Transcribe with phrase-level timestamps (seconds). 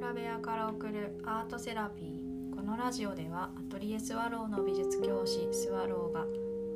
[0.00, 2.56] 浦部屋から送るアートセラピー。
[2.56, 6.24] このラジオではアトリエスワローの美術教師スワローが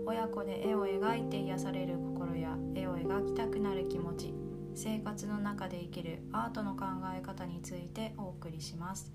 [0.04, 4.34] 親子で絵を描いて癒される心や絵を描きたくなる気持ち
[4.74, 6.84] 生活の中で生きるアートの考
[7.18, 9.10] え方についてお送りします。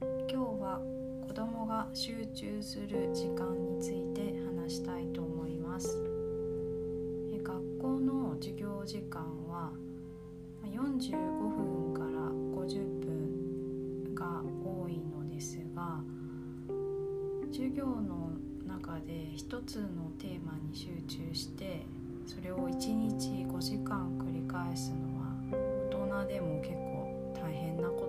[0.00, 0.80] 今日は
[1.28, 5.96] 子供が集中する時間について話したいと思います。
[7.44, 9.70] 学校の授業時間は
[10.64, 12.08] 45分から
[12.60, 12.95] 50分
[17.52, 18.30] 授業の
[18.66, 21.86] 中で一つのテーマに集中して
[22.26, 25.26] それを1日5時間繰り返すのは
[25.90, 28.05] 大人でも結構大変なこと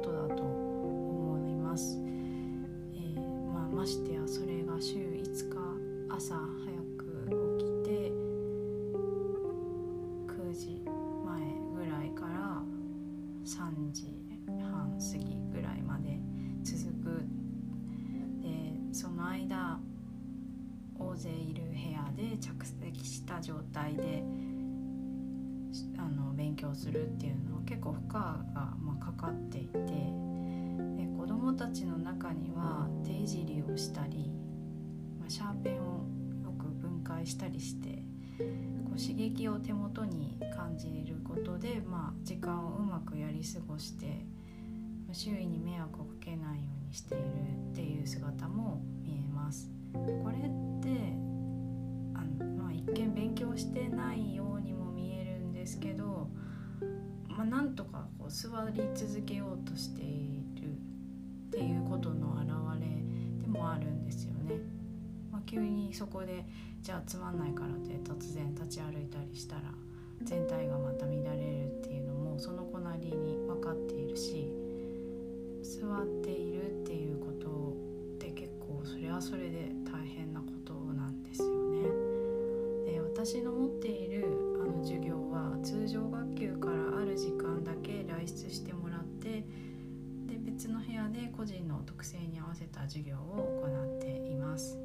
[18.98, 19.80] その間
[20.98, 24.24] 大勢いる部屋で着席した状態で
[26.00, 28.42] あの勉強するっていうのは結構負荷が、
[28.82, 34.32] まあ、かかっていてで子どもたちの中には手いじりをしたり、
[35.20, 36.04] まあ、シャーペンを
[36.44, 38.02] よく分解したりして
[38.40, 44.26] こう刺激を手元に感じることで、まあ、時間をうまくやり過ごして
[45.12, 47.24] 周囲に迷惑をかけないようにしている
[47.72, 49.70] っていう姿も見えます。
[49.94, 50.42] これっ
[50.82, 50.90] て
[52.14, 56.30] あの、まあ、一見勉強してないようにも見えるんですけど、
[57.30, 60.74] まあ、なんとかこう座り続けようとしている
[61.48, 62.88] っていうことの表れ
[63.42, 64.56] でもあるんですよね。
[65.32, 66.46] まあ、急にそこで
[66.82, 69.62] じゃあつまんないからって突然立ち歩いたりしたら
[70.24, 74.52] 全体がまた乱れるっていうのもその子なりに分かっているし
[92.88, 94.80] 授業を行っています。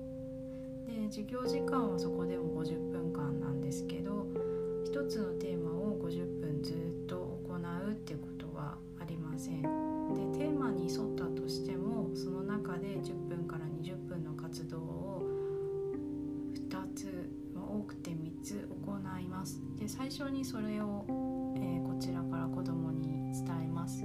[0.87, 4.27] で授業時間はそこでも50分間なんですけど
[4.85, 9.63] 一つのテーマを50分ずっと行うってことはありません。
[9.63, 15.23] でテーマに沿ったとしてもその中で10分から20分の活動を
[16.55, 19.63] 2つ多くて3つ行います。
[19.79, 21.07] で最初にそれを、
[21.57, 24.03] えー、こちらから子どもに伝えます。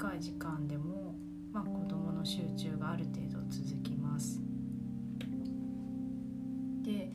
[0.00, 1.14] 短い時間でも、
[1.52, 4.40] まあ、子どもの集中がある程度続きます。
[6.82, 7.12] で、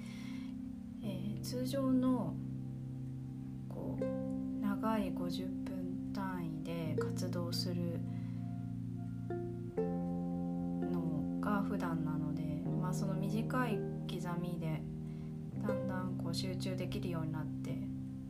[1.01, 2.35] えー、通常の
[3.67, 7.99] こう長い50分単位で活動する
[9.75, 12.43] のが普段なので、
[12.79, 14.83] まあ、その短い刻みで
[15.67, 17.79] だんだんこう集中できるようになって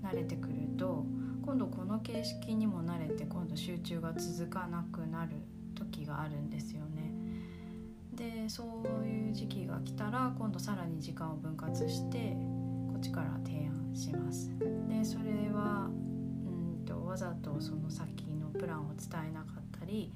[0.02, 1.06] 慣れてくると
[1.46, 5.34] 今度この形式にも慣れて今度集中が続かなくなる
[5.76, 7.14] 時があるんですよね。
[8.14, 12.36] でそういう時期が来たら今度さらに時間を分割して
[12.88, 14.52] こっちから提案します。
[14.90, 20.12] でそれはうんとわざとその先のプランを伝えなかったり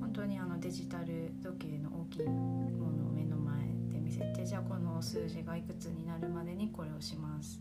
[0.00, 3.56] 本当にあのデジタル時計の大きいものを目の前
[3.90, 7.60] で見せてじゃあこの数字がいくつになるまでにこれをします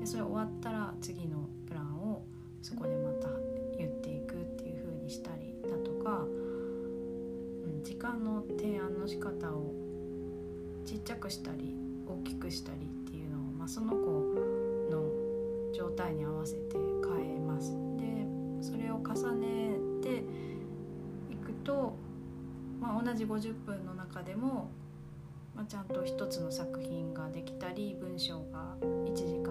[0.00, 2.24] でそれ終わったら次のプランを
[2.62, 3.28] そこでまた
[3.76, 9.72] 言っていくっていう風にしたりだとか、うん、時間の提案の仕方を
[10.86, 11.74] ちっちゃくしたり
[12.06, 13.96] 大きくしたりっていうのを、まあ、その子
[14.90, 15.04] の
[15.74, 16.76] 状態に合わせて
[17.18, 17.72] 変えます。
[17.96, 18.26] で
[18.62, 20.24] それを重ねて
[21.32, 21.94] いくと、
[22.80, 24.70] まあ、同じ50分の中でも
[25.54, 29.43] まあ、ちゃんと一つの作品ができたり文章が1時間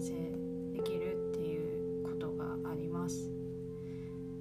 [0.00, 0.12] 完成
[0.72, 3.30] できるっていうことがあります。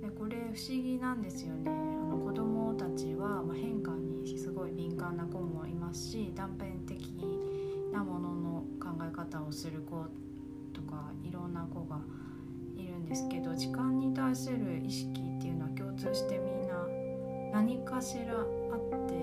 [0.01, 1.69] でこれ不思議なんですよね。
[1.69, 7.01] あの子供たちは、ま変化にすごい敏感な子もいますし断片的
[7.91, 10.06] なものの考え方をする子
[10.73, 12.00] とかいろんな子が
[12.77, 16.88] いるんですけど時間に対する意識っていうのは共通してみんな
[17.51, 19.19] 何かしらあって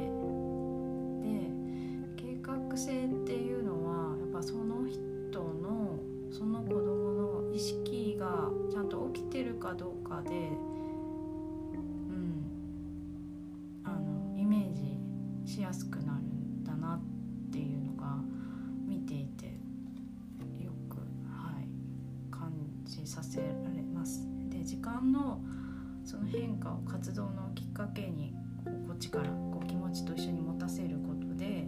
[2.76, 3.45] 性っていう
[9.76, 10.32] どうかで、う
[12.12, 12.46] ん、
[13.84, 14.98] あのイメージ
[15.52, 18.16] しやすくなるんだなっていうのが
[18.86, 19.46] 見ていて
[20.62, 21.68] よく、はい、
[22.30, 22.52] 感
[22.84, 23.44] じさせら
[23.74, 24.26] れます。
[24.48, 25.40] で時間の
[26.04, 28.34] その変化を活動のきっかけに
[28.86, 31.66] こっちからこう気持ちと一緒に持たせることで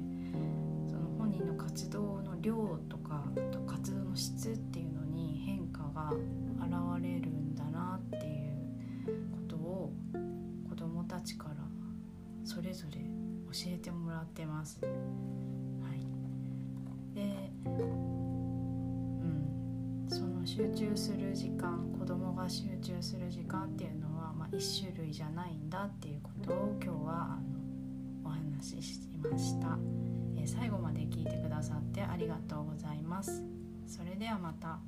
[0.88, 6.12] その本人の活動の量とかあと活動の質っていうのに変化が
[12.58, 13.06] それぞれ教
[13.68, 14.80] えてもらってます。
[14.82, 14.88] は
[15.94, 16.00] い、
[17.14, 17.68] で、う
[19.24, 27.40] ん、その集中する時間子どもが集中する時間っていうのは、まあ、一種類じゃないんだっていうことを今日はあ
[28.24, 29.78] のお話ししました、
[30.36, 33.40] えー、最後まで聞いてくださってありがとうございます。
[33.86, 34.80] それではまた。